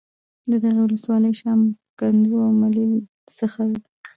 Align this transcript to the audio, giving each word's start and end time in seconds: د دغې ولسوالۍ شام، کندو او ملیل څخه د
د 0.51 0.51
دغې 0.63 0.81
ولسوالۍ 0.83 1.33
شام، 1.41 1.59
کندو 1.99 2.35
او 2.45 2.51
ملیل 2.61 2.93
څخه 3.39 3.61
د 3.71 3.73